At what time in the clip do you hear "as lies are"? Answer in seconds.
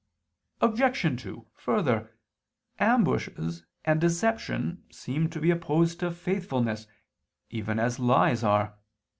7.77-8.79